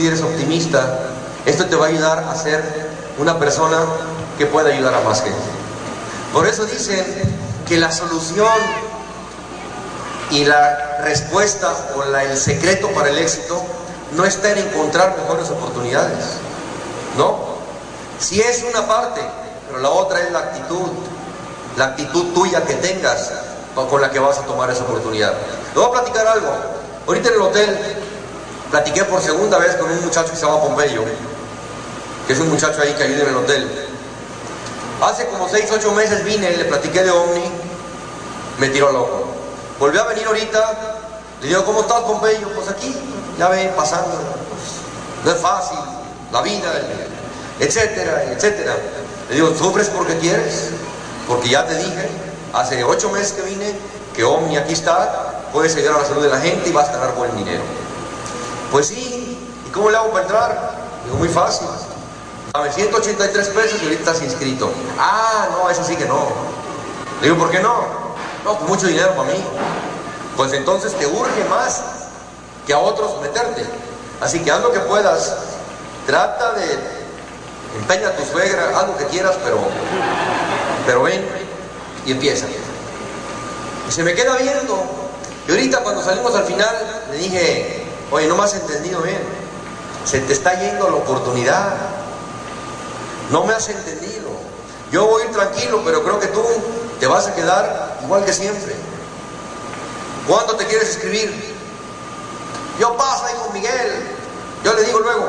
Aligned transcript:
y 0.00 0.06
eres 0.06 0.22
optimista, 0.22 0.98
esto 1.44 1.66
te 1.66 1.76
va 1.76 1.86
a 1.86 1.88
ayudar 1.88 2.18
a 2.18 2.34
ser 2.34 2.62
una 3.18 3.38
persona 3.38 3.78
que 4.38 4.46
pueda 4.46 4.70
ayudar 4.70 4.94
a 4.94 5.00
más 5.00 5.22
gente. 5.22 5.38
Por 6.32 6.46
eso 6.46 6.66
dicen 6.66 7.04
que 7.66 7.78
la 7.78 7.90
solución 7.90 8.48
y 10.30 10.44
la 10.44 10.98
respuesta 11.02 11.72
o 11.96 12.02
el 12.02 12.36
secreto 12.36 12.88
para 12.90 13.10
el 13.10 13.18
éxito 13.18 13.62
no 14.12 14.24
está 14.24 14.52
en 14.52 14.58
encontrar 14.58 15.16
mejores 15.16 15.50
oportunidades, 15.50 16.24
¿no? 17.16 17.56
Si 18.18 18.40
es 18.40 18.64
una 18.68 18.86
parte, 18.86 19.20
pero 19.68 19.80
la 19.80 19.90
otra 19.90 20.20
es 20.20 20.32
la 20.32 20.40
actitud, 20.40 20.88
la 21.76 21.86
actitud 21.86 22.32
tuya 22.34 22.64
que 22.64 22.74
tengas 22.74 23.30
con 23.74 23.88
con 23.88 24.00
la 24.00 24.10
que 24.10 24.18
vas 24.18 24.38
a 24.38 24.42
tomar 24.42 24.70
esa 24.70 24.84
oportunidad. 24.84 25.34
Te 25.74 25.78
voy 25.78 25.88
a 25.88 25.92
platicar 25.92 26.26
algo. 26.26 26.48
Ahorita 27.06 27.28
en 27.28 27.34
el 27.34 27.40
hotel 27.42 27.95
platiqué 28.70 29.04
por 29.04 29.20
segunda 29.20 29.58
vez 29.58 29.76
con 29.76 29.90
un 29.90 30.04
muchacho 30.04 30.30
que 30.30 30.36
se 30.36 30.46
llama 30.46 30.60
Pompeyo, 30.60 31.04
que 32.26 32.32
es 32.32 32.38
un 32.40 32.50
muchacho 32.50 32.80
ahí 32.82 32.92
que 32.94 33.02
ayuda 33.02 33.22
en 33.22 33.28
el 33.28 33.36
hotel. 33.36 33.88
Hace 35.02 35.26
como 35.26 35.48
6, 35.48 35.70
8 35.72 35.92
meses 35.92 36.24
vine, 36.24 36.56
le 36.56 36.64
platiqué 36.64 37.02
de 37.02 37.10
Omni, 37.10 37.44
me 38.58 38.68
tiró 38.68 38.90
loco. 38.92 39.26
Volvió 39.78 40.02
a 40.02 40.06
venir 40.06 40.26
ahorita, 40.26 40.74
le 41.42 41.48
digo, 41.48 41.64
¿cómo 41.64 41.82
estás 41.82 42.00
Pompeyo? 42.00 42.48
Pues 42.54 42.68
aquí, 42.68 42.96
ya 43.38 43.48
ven, 43.48 43.72
pasando. 43.76 44.16
pues, 44.48 45.24
no 45.24 45.30
es 45.30 45.38
fácil, 45.38 45.78
la 46.32 46.40
vida, 46.40 46.72
etcétera, 47.60 48.24
etcétera. 48.24 48.74
Le 49.28 49.34
digo, 49.34 49.54
¿sufres 49.54 49.88
porque 49.88 50.18
quieres? 50.18 50.70
Porque 51.28 51.50
ya 51.50 51.66
te 51.66 51.74
dije, 51.74 52.08
hace 52.52 52.82
8 52.82 53.10
meses 53.10 53.32
que 53.32 53.42
vine, 53.42 53.74
que 54.14 54.24
Omni 54.24 54.56
aquí 54.56 54.72
está, 54.72 55.48
puedes 55.52 55.76
ayudar 55.76 55.96
a 55.96 56.02
la 56.02 56.08
salud 56.08 56.22
de 56.22 56.30
la 56.30 56.40
gente 56.40 56.70
y 56.70 56.72
vas 56.72 56.88
a 56.88 56.92
ganar 56.92 57.14
buen 57.14 57.36
dinero. 57.36 57.62
Pues 58.70 58.88
sí, 58.88 59.38
¿y 59.66 59.70
cómo 59.70 59.90
le 59.90 59.96
hago 59.96 60.10
para 60.10 60.22
entrar? 60.22 60.72
Digo, 61.04 61.16
muy 61.16 61.28
fácil. 61.28 61.68
Dame 62.52 62.72
183 62.72 63.48
pesos 63.48 63.80
y 63.80 63.84
ahorita 63.84 64.10
estás 64.10 64.22
inscrito. 64.22 64.70
Ah, 64.98 65.48
no, 65.52 65.70
eso 65.70 65.84
sí 65.84 65.96
que 65.96 66.06
no. 66.06 66.28
Le 67.20 67.28
digo, 67.28 67.38
¿por 67.38 67.50
qué 67.50 67.60
no? 67.60 67.84
No, 68.44 68.58
pues 68.58 68.68
mucho 68.68 68.86
dinero 68.86 69.14
para 69.14 69.30
mí. 69.30 69.44
Pues 70.36 70.52
entonces 70.52 70.94
te 70.94 71.06
urge 71.06 71.44
más 71.48 71.82
que 72.66 72.72
a 72.72 72.78
otros 72.78 73.20
meterte. 73.20 73.64
Así 74.20 74.40
que 74.40 74.50
haz 74.50 74.60
lo 74.62 74.72
que 74.72 74.80
puedas. 74.80 75.34
Trata 76.06 76.52
de 76.52 76.78
empeña 77.78 78.08
a 78.08 78.16
tu 78.16 78.24
suegra, 78.24 78.78
haz 78.78 78.86
lo 78.86 78.96
que 78.96 79.04
quieras, 79.06 79.36
pero, 79.44 79.58
pero 80.86 81.02
ven 81.02 81.26
y 82.04 82.12
empieza. 82.12 82.46
Y 83.88 83.92
se 83.92 84.02
me 84.02 84.14
queda 84.14 84.36
viendo. 84.36 84.82
Y 85.46 85.50
ahorita 85.50 85.80
cuando 85.80 86.02
salimos 86.02 86.34
al 86.34 86.44
final, 86.44 87.04
le 87.10 87.18
dije, 87.18 87.85
oye, 88.10 88.26
no 88.26 88.36
me 88.36 88.44
has 88.44 88.54
entendido 88.54 89.02
bien. 89.02 89.22
Se 90.04 90.20
te 90.20 90.32
está 90.32 90.58
yendo 90.60 90.88
la 90.88 90.96
oportunidad. 90.96 91.74
No 93.30 93.44
me 93.44 93.54
has 93.54 93.68
entendido. 93.68 94.30
Yo 94.92 95.06
voy 95.06 95.24
tranquilo, 95.32 95.82
pero 95.84 96.02
creo 96.02 96.20
que 96.20 96.28
tú 96.28 96.42
te 97.00 97.06
vas 97.06 97.26
a 97.26 97.34
quedar 97.34 97.98
igual 98.04 98.24
que 98.24 98.32
siempre. 98.32 98.74
¿Cuándo 100.28 100.56
te 100.56 100.66
quieres 100.66 100.90
escribir? 100.90 101.56
Yo 102.78 102.96
paso 102.96 103.24
ahí 103.26 103.34
con 103.42 103.52
Miguel. 103.52 104.16
Yo 104.64 104.74
le 104.74 104.84
digo 104.84 105.00
luego, 105.00 105.26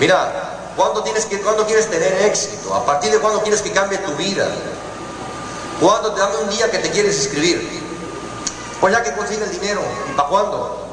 mira, 0.00 0.72
¿cuándo, 0.76 1.02
tienes 1.02 1.26
que, 1.26 1.40
¿cuándo 1.40 1.64
quieres 1.66 1.88
tener 1.88 2.12
éxito? 2.22 2.74
¿A 2.74 2.84
partir 2.84 3.12
de 3.12 3.18
cuándo 3.18 3.40
quieres 3.42 3.62
que 3.62 3.70
cambie 3.72 3.98
tu 3.98 4.12
vida? 4.16 4.48
¿Cuándo 5.80 6.12
te 6.12 6.20
dame 6.20 6.36
un 6.38 6.50
día 6.50 6.70
que 6.70 6.78
te 6.78 6.90
quieres 6.90 7.18
escribir? 7.20 7.82
Pues 8.80 8.92
ya 8.92 9.02
que 9.02 9.12
consigue 9.12 9.44
el 9.44 9.50
dinero. 9.50 9.82
¿Y 10.10 10.16
para 10.16 10.28
cuándo? 10.28 10.83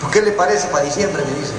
¿Por 0.00 0.10
qué 0.10 0.22
le 0.22 0.32
parece 0.32 0.68
para 0.68 0.84
diciembre? 0.84 1.22
Me 1.24 1.38
dice. 1.38 1.52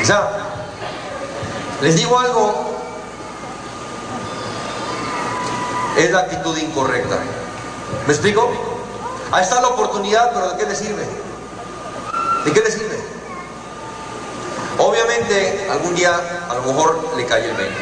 O 0.00 0.04
sea, 0.04 0.30
les 1.82 1.96
digo 1.96 2.18
algo, 2.18 2.70
es 5.96 6.10
la 6.10 6.20
actitud 6.20 6.56
incorrecta. 6.56 7.18
¿Me 8.06 8.12
explico? 8.12 8.50
Ahí 9.32 9.42
está 9.42 9.60
la 9.60 9.68
oportunidad, 9.68 10.32
pero 10.32 10.50
¿de 10.50 10.58
qué 10.58 10.66
le 10.66 10.74
sirve? 10.74 11.06
¿De 12.44 12.52
qué 12.52 12.60
le 12.60 12.70
sirve? 12.70 12.98
Obviamente, 14.78 15.68
algún 15.70 15.94
día 15.94 16.18
a 16.48 16.54
lo 16.54 16.62
mejor 16.62 17.16
le 17.16 17.26
cae 17.26 17.50
el 17.50 17.56
20. 17.56 17.74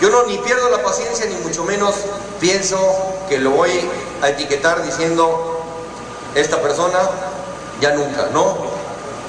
Yo 0.00 0.10
no 0.10 0.24
ni 0.24 0.36
pierdo 0.38 0.68
la 0.70 0.82
paciencia, 0.82 1.26
ni 1.26 1.36
mucho 1.36 1.62
menos 1.64 1.94
pienso 2.40 2.76
que 3.28 3.38
lo 3.38 3.50
voy 3.50 3.70
a 4.22 4.28
etiquetar 4.28 4.82
diciendo, 4.82 5.62
esta 6.34 6.60
persona 6.60 6.98
ya 7.80 7.92
nunca, 7.92 8.28
no. 8.32 8.56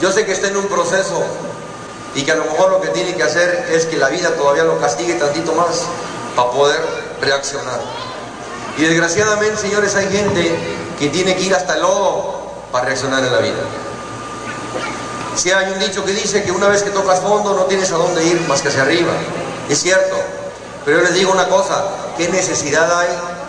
Yo 0.01 0.11
sé 0.11 0.25
que 0.25 0.31
está 0.31 0.47
en 0.47 0.57
un 0.57 0.67
proceso 0.67 1.23
y 2.15 2.23
que 2.23 2.31
a 2.31 2.35
lo 2.35 2.45
mejor 2.45 2.71
lo 2.71 2.81
que 2.81 2.89
tiene 2.89 3.13
que 3.15 3.23
hacer 3.23 3.69
es 3.71 3.85
que 3.85 3.97
la 3.97 4.09
vida 4.09 4.31
todavía 4.35 4.63
lo 4.63 4.79
castigue 4.79 5.15
tantito 5.15 5.53
más 5.53 5.83
para 6.35 6.51
poder 6.51 6.79
reaccionar. 7.21 7.79
Y 8.77 8.83
desgraciadamente, 8.83 9.57
señores, 9.57 9.95
hay 9.95 10.09
gente 10.09 10.55
que 10.99 11.09
tiene 11.09 11.35
que 11.35 11.43
ir 11.43 11.55
hasta 11.55 11.75
el 11.75 11.81
lodo 11.81 12.51
para 12.71 12.85
reaccionar 12.85 13.23
en 13.23 13.31
la 13.31 13.39
vida. 13.39 13.61
Si 15.35 15.51
hay 15.51 15.71
un 15.71 15.79
dicho 15.79 16.03
que 16.05 16.13
dice 16.13 16.43
que 16.43 16.51
una 16.51 16.67
vez 16.67 16.83
que 16.83 16.89
tocas 16.89 17.19
fondo 17.19 17.53
no 17.53 17.63
tienes 17.65 17.91
a 17.91 17.97
dónde 17.97 18.23
ir 18.23 18.39
más 18.47 18.61
que 18.61 18.69
hacia 18.69 18.83
arriba. 18.83 19.11
Es 19.69 19.81
cierto. 19.81 20.15
Pero 20.85 20.97
yo 20.97 21.03
les 21.03 21.13
digo 21.13 21.31
una 21.31 21.47
cosa, 21.47 21.83
¿qué 22.17 22.29
necesidad 22.29 22.99
hay 22.99 23.07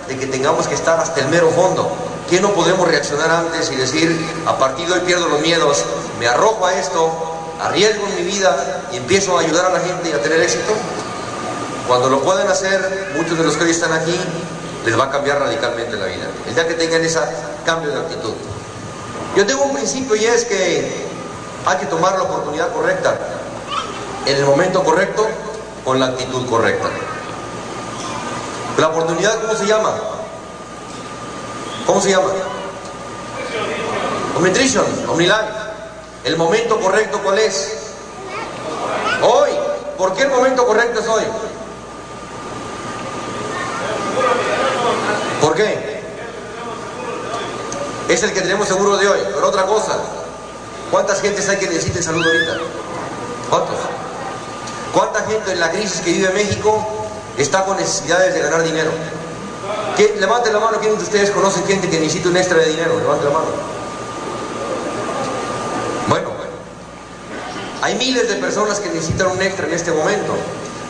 de 0.08 0.18
que 0.18 0.26
tengamos 0.26 0.66
que 0.66 0.74
estar 0.74 0.98
hasta 0.98 1.20
el 1.20 1.28
mero 1.28 1.50
fondo? 1.50 1.90
¿Qué 2.28 2.40
no 2.40 2.52
podemos 2.52 2.88
reaccionar 2.88 3.30
antes 3.30 3.70
y 3.70 3.76
decir, 3.76 4.18
a 4.46 4.58
partir 4.58 4.86
de 4.88 4.94
hoy 4.94 5.00
pierdo 5.00 5.28
los 5.28 5.40
miedos, 5.40 5.84
me 6.18 6.26
arrojo 6.26 6.66
a 6.66 6.74
esto, 6.74 7.12
arriesgo 7.60 8.04
mi 8.18 8.22
vida 8.22 8.82
y 8.92 8.96
empiezo 8.96 9.38
a 9.38 9.42
ayudar 9.42 9.66
a 9.66 9.70
la 9.70 9.80
gente 9.80 10.10
y 10.10 10.12
a 10.12 10.20
tener 10.20 10.40
éxito? 10.40 10.72
Cuando 11.86 12.10
lo 12.10 12.20
pueden 12.22 12.48
hacer, 12.48 13.12
muchos 13.16 13.38
de 13.38 13.44
los 13.44 13.56
que 13.56 13.64
hoy 13.64 13.70
están 13.70 13.92
aquí, 13.92 14.18
les 14.84 14.98
va 14.98 15.04
a 15.04 15.10
cambiar 15.10 15.38
radicalmente 15.38 15.96
la 15.96 16.06
vida. 16.06 16.26
El 16.48 16.54
día 16.54 16.66
que 16.66 16.74
tengan 16.74 17.04
ese 17.04 17.20
cambio 17.64 17.90
de 17.90 18.00
actitud. 18.00 18.32
Yo 19.36 19.46
tengo 19.46 19.64
un 19.64 19.74
principio 19.74 20.16
y 20.16 20.24
es 20.24 20.44
que 20.44 21.06
hay 21.64 21.76
que 21.78 21.86
tomar 21.86 22.16
la 22.16 22.22
oportunidad 22.22 22.72
correcta, 22.72 23.16
en 24.24 24.36
el 24.36 24.44
momento 24.44 24.82
correcto, 24.82 25.28
con 25.84 26.00
la 26.00 26.06
actitud 26.06 26.48
correcta. 26.48 26.88
La 28.78 28.88
oportunidad, 28.88 29.40
¿cómo 29.40 29.54
se 29.54 29.66
llama? 29.66 29.94
¿Cómo 31.86 32.00
se 32.00 32.10
llama? 32.10 32.28
Omnitrition, 34.36 34.84
Omnilife. 35.08 35.66
El 36.24 36.36
momento 36.36 36.78
correcto, 36.78 37.20
¿cuál 37.22 37.38
es? 37.38 37.78
Hoy. 39.22 39.50
¿Por 39.96 40.12
qué 40.14 40.24
el 40.24 40.28
momento 40.28 40.66
correcto 40.66 41.00
es 41.00 41.08
hoy? 41.08 41.22
¿Por 45.40 45.54
qué? 45.54 46.02
Es 48.08 48.22
el 48.22 48.32
que 48.32 48.42
tenemos 48.42 48.68
seguro 48.68 48.98
de 48.98 49.08
hoy. 49.08 49.20
Pero 49.34 49.48
otra 49.48 49.64
cosa, 49.64 49.96
¿cuántas 50.90 51.22
gentes 51.22 51.48
hay 51.48 51.56
que 51.56 51.68
necesiten 51.68 52.02
salud 52.02 52.22
ahorita? 52.26 52.58
¿Cuántos? 53.48 53.76
¿Cuánta 54.92 55.22
gente 55.22 55.52
en 55.52 55.60
la 55.60 55.70
crisis 55.70 56.00
que 56.00 56.12
vive 56.12 56.30
México 56.30 57.05
está 57.38 57.64
con 57.64 57.76
necesidades 57.76 58.34
de 58.34 58.40
ganar 58.40 58.62
dinero? 58.62 58.90
¿Quién- 59.96 60.20
Levanten 60.20 60.52
la 60.52 60.60
mano, 60.60 60.78
¿quiénes 60.78 60.98
de 60.98 61.04
ustedes 61.04 61.30
conocen 61.30 61.64
gente 61.66 61.88
que 61.90 61.98
necesita 61.98 62.28
un 62.28 62.36
extra 62.36 62.58
de 62.58 62.66
dinero? 62.66 62.98
Levanten 62.98 63.24
la 63.26 63.30
mano. 63.38 63.46
Bueno, 66.08 66.28
hay 67.82 67.94
miles 67.96 68.28
de 68.28 68.36
personas 68.36 68.78
que 68.80 68.88
necesitan 68.90 69.28
un 69.28 69.42
extra 69.42 69.66
en 69.66 69.74
este 69.74 69.90
momento. 69.92 70.34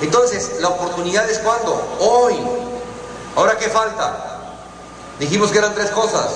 Entonces, 0.03 0.57
la 0.61 0.69
oportunidad 0.69 1.29
es 1.31 1.39
cuando? 1.39 1.97
Hoy. 2.01 2.37
Ahora, 3.35 3.57
¿qué 3.57 3.69
falta? 3.69 4.41
Dijimos 5.19 5.51
que 5.51 5.59
eran 5.59 5.75
tres 5.75 5.91
cosas. 5.91 6.27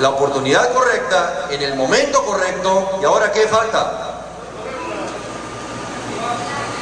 La 0.00 0.10
oportunidad 0.10 0.72
correcta, 0.72 1.46
en 1.50 1.62
el 1.62 1.74
momento 1.76 2.24
correcto, 2.24 2.98
y 3.00 3.04
ahora, 3.04 3.32
¿qué 3.32 3.46
falta? 3.46 4.22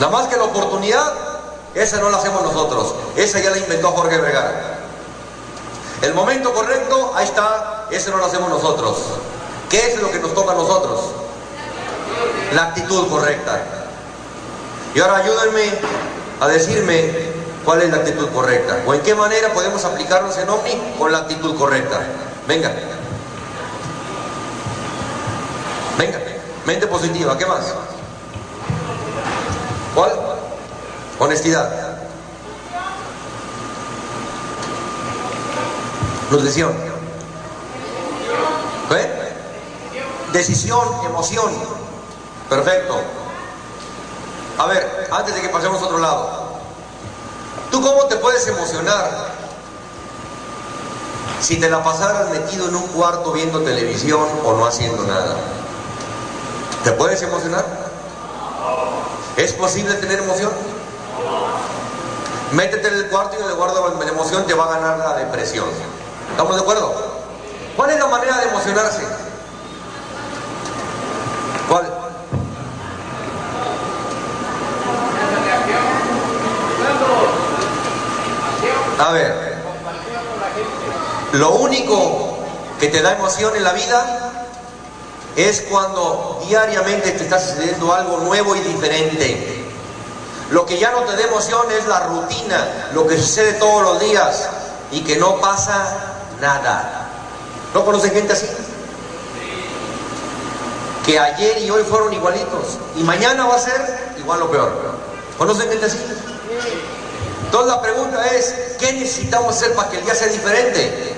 Nada 0.00 0.12
más 0.12 0.28
que 0.28 0.36
la 0.36 0.44
oportunidad, 0.44 1.12
esa 1.78 1.98
no 1.98 2.10
la 2.10 2.18
hacemos 2.18 2.42
nosotros. 2.42 2.94
Esa 3.16 3.40
ya 3.40 3.50
la 3.50 3.58
inventó 3.58 3.92
Jorge 3.92 4.18
Vergara. 4.18 4.78
El 6.02 6.14
momento 6.14 6.52
correcto, 6.52 7.12
ahí 7.14 7.24
está, 7.24 7.86
ese 7.90 8.10
no 8.10 8.18
lo 8.18 8.26
hacemos 8.26 8.48
nosotros. 8.48 8.96
¿Qué 9.68 9.92
es 9.92 10.00
lo 10.00 10.10
que 10.10 10.18
nos 10.18 10.34
toca 10.34 10.52
a 10.52 10.54
nosotros? 10.54 11.00
La 12.54 12.64
actitud 12.64 13.08
correcta. 13.08 13.60
Y 14.94 15.00
ahora 15.00 15.18
ayúdenme 15.18 15.64
a 16.40 16.48
decirme 16.48 17.12
cuál 17.64 17.82
es 17.82 17.90
la 17.90 17.98
actitud 17.98 18.28
correcta 18.30 18.78
o 18.86 18.94
en 18.94 19.00
qué 19.02 19.14
manera 19.14 19.52
podemos 19.52 19.84
aplicarnos 19.84 20.36
en 20.38 20.48
OVNI 20.48 20.94
con 20.98 21.12
la 21.12 21.18
actitud 21.18 21.56
correcta. 21.56 22.00
Venga. 22.46 22.72
Venga. 25.98 26.18
Mente 26.64 26.86
positiva, 26.86 27.36
¿qué 27.36 27.46
más? 27.46 27.74
Honestidad. 31.18 31.98
Nutrición. 36.30 36.72
¿Qué? 38.88 39.18
Decisión, 40.32 40.86
emoción. 41.06 41.50
Perfecto. 42.48 43.00
A 44.58 44.66
ver, 44.66 45.08
antes 45.10 45.34
de 45.34 45.40
que 45.40 45.48
pasemos 45.48 45.82
a 45.82 45.86
otro 45.86 45.98
lado. 45.98 46.48
¿Tú 47.70 47.82
cómo 47.82 48.04
te 48.04 48.16
puedes 48.16 48.46
emocionar 48.46 49.28
si 51.40 51.60
te 51.60 51.68
la 51.68 51.82
pasaras 51.82 52.30
metido 52.30 52.68
en 52.68 52.76
un 52.76 52.86
cuarto 52.88 53.32
viendo 53.32 53.60
televisión 53.60 54.26
o 54.44 54.52
no 54.54 54.66
haciendo 54.66 55.04
nada? 55.04 55.36
¿Te 56.84 56.92
puedes 56.92 57.20
emocionar? 57.22 57.64
¿Es 59.36 59.52
posible 59.52 59.94
tener 59.94 60.20
emoción? 60.20 60.77
Métete 62.52 62.88
en 62.88 62.94
el 62.94 63.08
cuarto 63.08 63.36
y 63.38 63.42
el 63.42 63.54
guardo 63.54 63.94
la 63.98 64.08
emoción 64.08 64.46
te 64.46 64.54
va 64.54 64.64
a 64.64 64.78
ganar 64.78 64.98
la 64.98 65.16
depresión. 65.16 65.66
¿Estamos 66.30 66.56
de 66.56 66.62
acuerdo? 66.62 66.94
¿Cuál 67.76 67.90
es 67.90 67.98
la 67.98 68.06
manera 68.06 68.38
de 68.38 68.48
emocionarse? 68.48 69.02
¿Cuál? 71.68 71.92
A 78.98 79.12
ver, 79.12 79.54
lo 81.32 81.50
único 81.56 82.38
que 82.80 82.88
te 82.88 83.02
da 83.02 83.12
emoción 83.12 83.54
en 83.54 83.64
la 83.64 83.72
vida 83.72 84.32
es 85.36 85.60
cuando 85.70 86.42
diariamente 86.48 87.12
te 87.12 87.22
está 87.24 87.38
sucediendo 87.38 87.92
algo 87.92 88.18
nuevo 88.18 88.56
y 88.56 88.60
diferente. 88.60 89.57
Lo 90.50 90.64
que 90.64 90.78
ya 90.78 90.90
no 90.92 91.00
te 91.02 91.14
da 91.14 91.22
emoción 91.22 91.70
es 91.72 91.86
la 91.86 92.00
rutina, 92.00 92.90
lo 92.94 93.06
que 93.06 93.18
sucede 93.18 93.54
todos 93.54 93.82
los 93.82 94.00
días 94.00 94.48
y 94.90 95.02
que 95.02 95.16
no 95.16 95.36
pasa 95.40 95.96
nada. 96.40 97.08
¿No 97.74 97.84
conocen 97.84 98.12
gente 98.12 98.32
así? 98.32 98.46
Que 101.04 101.18
ayer 101.18 101.58
y 101.58 101.70
hoy 101.70 101.82
fueron 101.84 102.12
igualitos 102.12 102.78
y 102.96 103.02
mañana 103.02 103.46
va 103.46 103.56
a 103.56 103.58
ser 103.58 104.14
igual 104.18 104.42
o 104.42 104.50
peor. 104.50 104.72
¿Conocen 105.36 105.68
gente 105.68 105.86
así? 105.86 105.98
Entonces 107.44 107.74
la 107.74 107.82
pregunta 107.82 108.26
es, 108.26 108.54
¿qué 108.78 108.92
necesitamos 108.94 109.56
hacer 109.56 109.74
para 109.74 109.90
que 109.90 109.98
el 109.98 110.04
día 110.04 110.14
sea 110.14 110.28
diferente? 110.28 111.14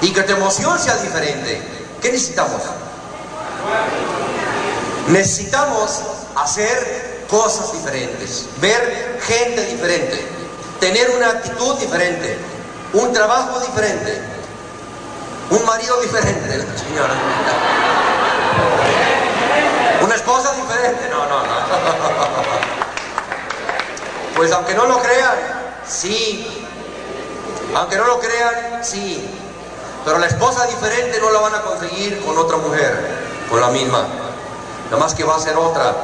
Y 0.00 0.12
que 0.12 0.22
tu 0.22 0.32
emoción 0.32 0.78
sea 0.78 0.96
diferente. 0.96 1.62
¿Qué 2.00 2.12
necesitamos? 2.12 2.60
Necesitamos 5.08 6.00
hacer 6.34 7.15
cosas 7.28 7.72
diferentes, 7.72 8.46
ver 8.60 9.20
gente 9.22 9.64
diferente, 9.66 10.26
tener 10.80 11.10
una 11.10 11.30
actitud 11.30 11.76
diferente, 11.78 12.38
un 12.92 13.12
trabajo 13.12 13.60
diferente, 13.60 14.20
un 15.50 15.64
marido 15.64 16.00
diferente, 16.00 16.64
señora. 16.76 17.14
Una 20.02 20.14
esposa 20.14 20.52
diferente, 20.54 21.08
no, 21.10 21.26
no, 21.26 21.40
no. 21.40 21.56
Pues 24.36 24.52
aunque 24.52 24.74
no 24.74 24.86
lo 24.86 25.00
crean, 25.00 25.36
sí. 25.88 26.64
Aunque 27.74 27.96
no 27.96 28.04
lo 28.04 28.20
crean, 28.20 28.84
sí. 28.84 29.28
Pero 30.04 30.18
la 30.18 30.26
esposa 30.26 30.66
diferente 30.66 31.18
no 31.20 31.30
la 31.30 31.40
van 31.40 31.54
a 31.54 31.62
conseguir 31.62 32.22
con 32.24 32.36
otra 32.38 32.58
mujer 32.58 32.94
con 33.50 33.60
la 33.60 33.68
misma. 33.68 34.06
Nada 34.90 34.98
más 34.98 35.14
que 35.14 35.24
va 35.24 35.36
a 35.36 35.40
ser 35.40 35.56
otra 35.56 35.94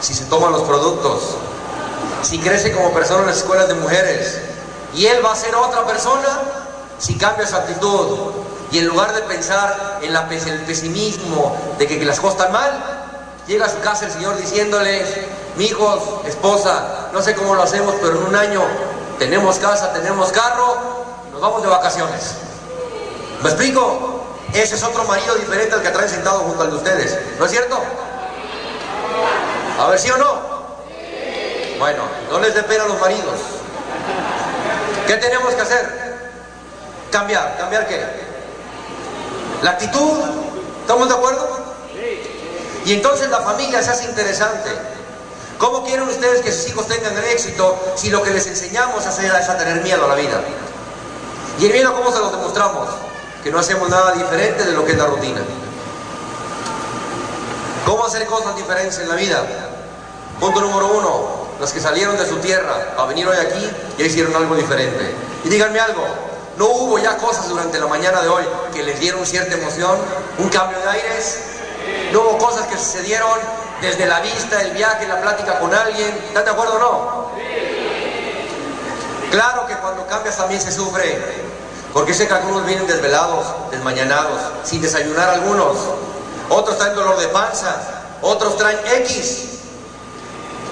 si 0.00 0.14
se 0.14 0.24
toman 0.24 0.52
los 0.52 0.62
productos, 0.62 1.36
si 2.22 2.38
crece 2.38 2.72
como 2.72 2.92
persona 2.92 3.20
en 3.20 3.26
las 3.28 3.38
escuelas 3.38 3.68
de 3.68 3.74
mujeres. 3.74 4.40
Y 4.94 5.06
él 5.06 5.24
va 5.24 5.32
a 5.32 5.36
ser 5.36 5.54
otra 5.54 5.86
persona 5.86 6.40
si 6.98 7.16
cambia 7.16 7.46
su 7.46 7.56
actitud. 7.56 8.18
Y 8.72 8.78
en 8.78 8.86
lugar 8.86 9.12
de 9.14 9.22
pensar 9.22 9.98
en 10.02 10.14
el 10.14 10.60
pesimismo 10.64 11.56
de 11.78 11.86
que, 11.86 12.04
las 12.04 12.20
cosas 12.20 12.50
mal, 12.52 12.70
llega 13.46 13.66
a 13.66 13.68
su 13.68 13.80
casa 13.80 14.06
el 14.06 14.12
Señor 14.12 14.36
diciéndole, 14.36 15.04
hijos, 15.58 16.00
esposa, 16.24 17.08
no 17.12 17.20
sé 17.20 17.34
cómo 17.34 17.54
lo 17.54 17.62
hacemos, 17.62 17.96
pero 18.00 18.16
en 18.16 18.26
un 18.28 18.36
año 18.36 18.62
tenemos 19.18 19.58
casa, 19.58 19.92
tenemos 19.92 20.30
carro, 20.30 20.76
nos 21.32 21.40
vamos 21.40 21.62
de 21.62 21.68
vacaciones. 21.68 22.34
¿Me 23.42 23.48
explico? 23.48 24.20
Ese 24.52 24.76
es 24.76 24.82
otro 24.82 25.04
marido 25.04 25.34
diferente 25.34 25.74
al 25.74 25.82
que 25.82 25.90
traen 25.90 26.08
sentado 26.08 26.40
junto 26.40 26.62
al 26.62 26.70
de 26.70 26.76
ustedes. 26.76 27.18
¿No 27.38 27.46
es 27.46 27.50
cierto? 27.50 27.80
A 29.80 29.86
ver, 29.88 29.98
¿sí 29.98 30.10
o 30.10 30.16
no? 30.18 30.60
Bueno, 31.78 32.02
no 32.30 32.38
les 32.40 32.54
dé 32.54 32.62
pena 32.64 32.84
a 32.84 32.88
los 32.88 33.00
maridos. 33.00 33.40
¿Qué 35.06 35.16
tenemos 35.16 35.54
que 35.54 35.62
hacer? 35.62 36.20
Cambiar. 37.10 37.56
¿Cambiar 37.56 37.88
qué? 37.88 38.04
La 39.62 39.70
actitud. 39.70 40.18
¿Estamos 40.82 41.08
de 41.08 41.14
acuerdo? 41.14 41.48
Y 42.84 42.92
entonces 42.92 43.30
la 43.30 43.40
familia 43.40 43.82
se 43.82 43.90
hace 43.90 44.04
interesante. 44.04 44.70
¿Cómo 45.56 45.82
quieren 45.84 46.06
ustedes 46.06 46.42
que 46.42 46.52
sus 46.52 46.68
hijos 46.68 46.86
tengan 46.86 47.16
éxito 47.24 47.78
si 47.96 48.10
lo 48.10 48.22
que 48.22 48.30
les 48.32 48.46
enseñamos 48.46 49.06
es 49.06 49.48
a 49.48 49.56
tener 49.56 49.82
miedo 49.82 50.04
a 50.04 50.08
la 50.08 50.14
vida? 50.14 50.42
¿Y 51.58 51.66
el 51.66 51.72
miedo 51.72 51.94
cómo 51.94 52.12
se 52.12 52.18
lo 52.18 52.30
demostramos? 52.30 52.88
que 53.42 53.50
no 53.50 53.58
hacemos 53.58 53.88
nada 53.88 54.12
diferente 54.12 54.64
de 54.64 54.72
lo 54.72 54.84
que 54.84 54.92
es 54.92 54.98
la 54.98 55.06
rutina. 55.06 55.40
¿Cómo 57.86 58.04
hacer 58.04 58.26
cosas 58.26 58.54
diferentes 58.56 58.98
en 58.98 59.08
la 59.08 59.14
vida? 59.14 59.42
Punto 60.40 60.60
número 60.62 60.88
uno, 60.88 61.40
los 61.60 61.70
que 61.70 61.80
salieron 61.80 62.16
de 62.16 62.26
su 62.26 62.36
tierra 62.36 62.94
a 62.96 63.04
venir 63.04 63.28
hoy 63.28 63.36
aquí 63.36 63.70
ya 63.98 64.04
hicieron 64.06 64.34
algo 64.34 64.54
diferente. 64.54 65.14
Y 65.44 65.50
díganme 65.50 65.78
algo, 65.78 66.02
¿no 66.56 66.66
hubo 66.66 66.98
ya 66.98 67.18
cosas 67.18 67.46
durante 67.50 67.78
la 67.78 67.86
mañana 67.86 68.22
de 68.22 68.28
hoy 68.28 68.44
que 68.72 68.82
les 68.82 68.98
dieron 68.98 69.26
cierta 69.26 69.54
emoción? 69.54 69.98
¿Un 70.38 70.48
cambio 70.48 70.78
de 70.78 70.88
aires? 70.88 71.40
¿No 72.12 72.22
hubo 72.22 72.38
cosas 72.38 72.66
que 72.68 72.78
sucedieron 72.78 73.38
desde 73.82 74.06
la 74.06 74.20
vista, 74.20 74.62
el 74.62 74.70
viaje, 74.70 75.06
la 75.06 75.20
plática 75.20 75.58
con 75.58 75.74
alguien? 75.74 76.08
¿Están 76.28 76.46
de 76.46 76.50
acuerdo 76.50 76.76
o 76.76 76.78
no? 76.78 77.30
Claro 79.30 79.66
que 79.66 79.74
cuando 79.74 80.06
cambias 80.06 80.38
también 80.38 80.60
se 80.62 80.72
sufre. 80.72 81.50
Porque 81.92 82.14
sé 82.14 82.26
que 82.26 82.34
algunos 82.34 82.64
vienen 82.64 82.86
desvelados, 82.86 83.44
desmañanados, 83.70 84.40
sin 84.64 84.80
desayunar 84.80 85.28
algunos. 85.28 85.76
Otros 86.48 86.78
traen 86.78 86.94
dolor 86.94 87.18
de 87.18 87.28
panza, 87.28 87.76
otros 88.22 88.56
traen 88.56 88.78
X. 89.02 89.49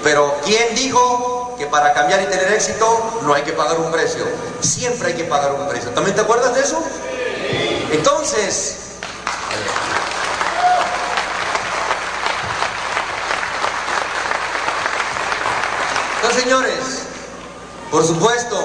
Pero 0.03 0.35
¿quién 0.45 0.75
dijo 0.75 1.55
que 1.57 1.65
para 1.67 1.93
cambiar 1.93 2.21
y 2.21 2.25
tener 2.25 2.51
éxito 2.53 3.19
no 3.23 3.33
hay 3.33 3.43
que 3.43 3.51
pagar 3.53 3.77
un 3.79 3.91
precio? 3.91 4.25
Siempre 4.61 5.09
hay 5.09 5.13
que 5.15 5.25
pagar 5.25 5.53
un 5.53 5.67
precio. 5.67 5.89
¿También 5.91 6.15
te 6.15 6.21
acuerdas 6.21 6.55
de 6.55 6.61
eso? 6.61 6.81
Entonces, 7.91 8.77
entonces 16.21 16.43
señores, 16.43 16.79
por 17.91 18.05
supuesto, 18.05 18.57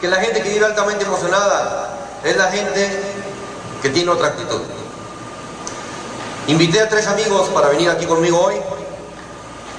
que 0.00 0.08
la 0.08 0.16
gente 0.16 0.42
que 0.42 0.50
vive 0.50 0.64
altamente 0.64 1.04
emocionada 1.04 1.98
es 2.24 2.36
la 2.36 2.50
gente 2.50 3.02
que 3.82 3.88
tiene 3.90 4.10
otra 4.10 4.28
actitud. 4.28 4.60
Invité 6.46 6.80
a 6.80 6.88
tres 6.88 7.06
amigos 7.06 7.48
para 7.48 7.68
venir 7.68 7.90
aquí 7.90 8.06
conmigo 8.06 8.40
hoy. 8.40 8.54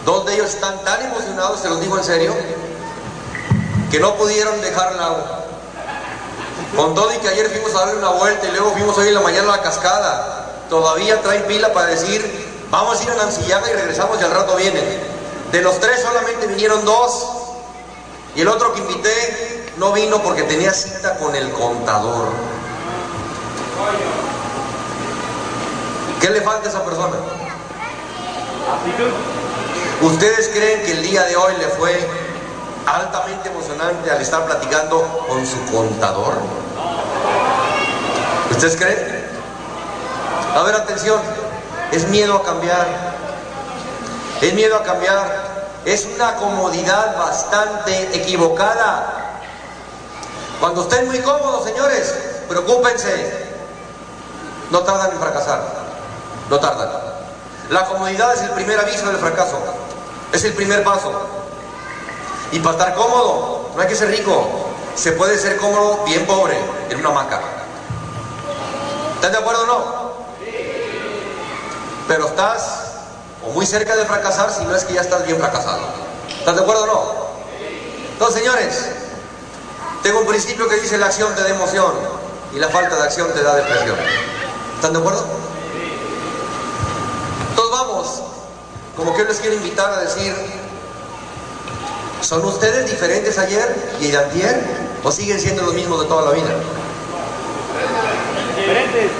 Dos 0.05 0.25
de 0.25 0.35
ellos 0.35 0.47
están 0.47 0.83
tan 0.83 1.01
emocionados, 1.03 1.59
se 1.59 1.69
los 1.69 1.81
digo 1.81 1.97
en 1.97 2.03
serio, 2.03 2.35
que 3.91 3.99
no 3.99 4.15
pudieron 4.15 4.59
dejarla. 4.61 5.39
Con 6.75 6.95
todo 6.95 7.13
y 7.13 7.17
que 7.17 7.27
ayer 7.27 7.49
fuimos 7.49 7.73
a 7.75 7.79
darle 7.79 7.95
una 7.97 8.09
vuelta 8.09 8.47
y 8.47 8.51
luego 8.51 8.71
fuimos 8.71 8.97
hoy 8.97 9.07
en 9.09 9.15
la 9.15 9.21
mañana 9.21 9.53
a 9.53 9.57
la 9.57 9.63
cascada. 9.63 10.65
Todavía 10.69 11.21
traen 11.21 11.43
pila 11.43 11.73
para 11.73 11.87
decir, 11.87 12.23
vamos 12.69 12.99
a 12.99 13.03
ir 13.03 13.09
a 13.11 13.15
Nancillaga 13.15 13.69
y 13.71 13.73
regresamos 13.73 14.21
y 14.21 14.23
al 14.23 14.31
rato 14.31 14.55
vienen. 14.55 14.85
De 15.51 15.61
los 15.61 15.79
tres 15.79 16.01
solamente 16.01 16.47
vinieron 16.47 16.85
dos. 16.85 17.25
Y 18.35 18.41
el 18.41 18.47
otro 18.47 18.73
que 18.73 18.81
invité 18.81 19.73
no 19.77 19.91
vino 19.91 20.21
porque 20.21 20.43
tenía 20.43 20.71
cita 20.73 21.17
con 21.17 21.35
el 21.35 21.51
contador. 21.51 22.29
¿Qué 26.21 26.29
le 26.29 26.41
falta 26.41 26.67
a 26.67 26.69
esa 26.69 26.85
persona? 26.85 27.15
¿Ustedes 30.01 30.47
creen 30.53 30.81
que 30.83 30.93
el 30.93 31.01
día 31.01 31.23
de 31.23 31.35
hoy 31.35 31.53
le 31.57 31.67
fue 31.67 31.99
altamente 32.85 33.49
emocionante 33.49 34.09
al 34.09 34.21
estar 34.21 34.45
platicando 34.45 35.25
con 35.27 35.45
su 35.45 35.61
contador? 35.65 36.35
¿Ustedes 38.49 38.77
creen? 38.77 39.29
A 40.55 40.63
ver, 40.63 40.75
atención. 40.75 41.19
Es 41.91 42.07
miedo 42.07 42.37
a 42.37 42.43
cambiar. 42.45 42.87
Es 44.41 44.53
miedo 44.53 44.77
a 44.77 44.83
cambiar. 44.83 45.73
Es 45.83 46.07
una 46.15 46.35
comodidad 46.35 47.17
bastante 47.17 48.15
equivocada. 48.15 49.41
Cuando 50.61 50.83
estén 50.83 51.07
muy 51.07 51.19
cómodos, 51.19 51.65
señores, 51.65 52.15
preocúpense. 52.47 53.49
No 54.71 54.79
tardan 54.79 55.11
en 55.11 55.19
fracasar. 55.19 55.61
No 56.49 56.57
tardan. 56.57 56.89
La 57.69 57.83
comodidad 57.85 58.33
es 58.33 58.43
el 58.43 58.51
primer 58.51 58.79
aviso 58.79 59.05
del 59.07 59.17
fracaso. 59.17 59.59
Es 60.33 60.43
el 60.43 60.53
primer 60.53 60.83
paso. 60.83 61.11
Y 62.51 62.59
para 62.59 62.77
estar 62.77 62.95
cómodo, 62.95 63.71
no 63.75 63.81
hay 63.81 63.87
que 63.87 63.95
ser 63.95 64.09
rico. 64.09 64.47
Se 64.95 65.13
puede 65.13 65.37
ser 65.37 65.57
cómodo 65.57 66.03
bien 66.05 66.25
pobre 66.25 66.57
en 66.89 66.99
una 66.99 67.09
hamaca. 67.09 67.39
¿Están 69.15 69.31
de 69.31 69.37
acuerdo 69.37 69.63
o 69.63 69.67
no? 69.67 70.09
Pero 72.07 72.27
estás 72.27 72.79
o 73.45 73.51
muy 73.51 73.65
cerca 73.65 73.95
de 73.95 74.05
fracasar 74.05 74.51
si 74.51 74.65
no 74.65 74.75
es 74.75 74.83
que 74.83 74.93
ya 74.93 75.01
estás 75.01 75.25
bien 75.25 75.37
fracasado. 75.37 75.81
¿Estás 76.27 76.55
de 76.55 76.61
acuerdo 76.61 76.83
o 76.83 76.87
no? 76.87 77.03
Entonces, 78.13 78.41
señores, 78.41 78.85
tengo 80.03 80.19
un 80.19 80.27
principio 80.27 80.67
que 80.67 80.75
dice 80.75 80.97
la 80.97 81.07
acción 81.07 81.33
te 81.35 81.43
da 81.43 81.49
emoción 81.49 81.93
y 82.53 82.59
la 82.59 82.69
falta 82.69 82.95
de 82.95 83.03
acción 83.03 83.31
te 83.33 83.43
da 83.43 83.55
depresión. 83.55 83.97
¿Están 84.75 84.93
de 84.93 84.99
acuerdo? 84.99 85.25
Entonces 87.49 87.71
vamos, 87.71 88.21
como 88.99 89.13
que 89.13 89.21
yo 89.21 89.27
les 89.29 89.39
quiero 89.39 89.55
invitar 89.55 89.91
a 89.93 90.01
decir, 90.01 90.35
¿son 92.21 92.43
ustedes 92.43 92.91
diferentes 92.91 93.37
ayer 93.37 93.97
y 94.01 94.13
antier 94.13 94.61
o 95.03 95.11
siguen 95.11 95.39
siendo 95.39 95.63
los 95.63 95.73
mismos 95.73 96.01
de 96.01 96.07
toda 96.07 96.25
la 96.25 96.31
vida? 96.31 96.49
Diferentes. 98.57 99.11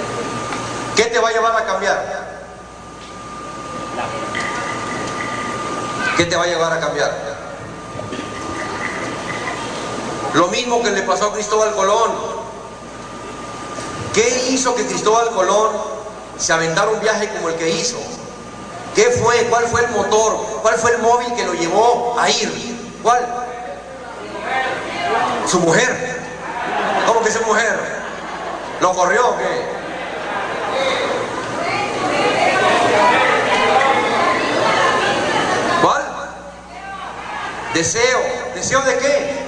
¿Qué 0.94 1.04
te 1.04 1.18
va 1.18 1.30
a 1.30 1.32
llevar 1.32 1.56
a 1.56 1.64
cambiar? 1.64 2.30
¿Qué 6.16 6.26
te 6.26 6.36
va 6.36 6.44
a 6.44 6.46
llevar 6.46 6.72
a 6.74 6.80
cambiar? 6.80 7.10
Lo 10.34 10.48
mismo 10.48 10.82
que 10.82 10.90
le 10.90 11.02
pasó 11.02 11.28
a 11.28 11.32
Cristóbal 11.32 11.74
Colón. 11.74 12.12
¿Qué 14.12 14.48
hizo 14.50 14.74
que 14.74 14.86
Cristóbal 14.86 15.30
Colón 15.30 15.72
se 16.38 16.52
aventara 16.52 16.90
un 16.90 17.00
viaje 17.00 17.30
como 17.30 17.48
el 17.48 17.54
que 17.54 17.70
hizo? 17.70 17.96
¿Qué 19.00 19.10
fue? 19.12 19.34
¿Cuál 19.46 19.64
fue 19.64 19.80
el 19.80 19.88
motor? 19.92 20.60
¿Cuál 20.60 20.74
fue 20.74 20.90
el 20.90 20.98
móvil 20.98 21.34
que 21.34 21.42
lo 21.46 21.54
llevó 21.54 22.20
a 22.20 22.28
ir? 22.28 22.98
¿Cuál? 23.02 23.26
Su 25.46 25.58
mujer. 25.60 26.20
¿Cómo 27.06 27.22
que 27.22 27.30
su 27.30 27.40
mujer? 27.46 27.78
¿Lo 28.82 28.92
corrió 28.92 29.26
o 29.26 29.38
qué? 29.38 29.64
¿Cuál? 35.80 36.02
Deseo. 37.72 38.20
¿Deseo 38.54 38.82
de 38.82 38.98
qué? 38.98 39.38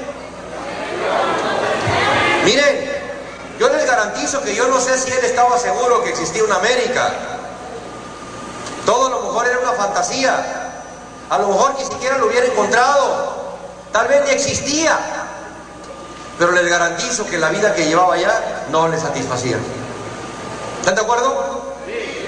Miren, 2.46 2.90
yo 3.58 3.68
les 3.68 3.84
garantizo 3.84 4.42
que 4.42 4.54
yo 4.54 4.66
no 4.68 4.80
sé 4.80 4.96
si 4.96 5.12
él 5.12 5.22
estaba 5.22 5.58
seguro 5.58 6.02
que 6.04 6.08
existía 6.08 6.42
una 6.42 6.56
América. 6.56 7.12
Todo 8.86 9.08
lo 9.10 9.21
mejor 9.32 9.48
era 9.48 9.58
una 9.60 9.72
fantasía. 9.72 10.44
A 11.30 11.38
lo 11.38 11.48
mejor 11.48 11.74
ni 11.78 11.84
siquiera 11.84 12.18
lo 12.18 12.26
hubiera 12.26 12.46
encontrado. 12.46 13.32
Tal 13.90 14.06
vez 14.08 14.24
ni 14.24 14.30
existía. 14.30 14.98
Pero 16.38 16.52
les 16.52 16.68
garantizo 16.68 17.26
que 17.26 17.38
la 17.38 17.48
vida 17.48 17.74
que 17.74 17.86
llevaba 17.86 18.14
allá 18.14 18.64
no 18.70 18.88
le 18.88 18.98
satisfacía. 18.98 19.56
¿Están 20.80 20.94
de 20.94 21.00
acuerdo? 21.00 21.72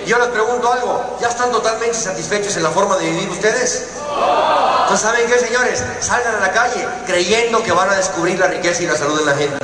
Yo 0.07 0.19
les 0.19 0.29
pregunto 0.29 0.71
algo, 0.71 1.17
¿ya 1.21 1.29
están 1.29 1.51
totalmente 1.51 1.95
satisfechos 1.95 2.57
en 2.57 2.63
la 2.63 2.71
forma 2.71 2.97
de 2.97 3.09
vivir 3.09 3.31
ustedes? 3.31 3.89
Entonces, 4.83 5.01
¿saben 5.01 5.27
qué, 5.27 5.39
señores? 5.39 5.83
Salgan 6.01 6.35
a 6.35 6.41
la 6.41 6.53
calle 6.53 6.87
creyendo 7.07 7.63
que 7.63 7.73
van 7.73 7.89
a 7.89 7.95
descubrir 7.95 8.39
la 8.39 8.49
riqueza 8.49 8.83
y 8.83 8.87
la 8.87 8.97
salud 8.97 9.19
de 9.19 9.25
la 9.25 9.35
gente. 9.35 9.53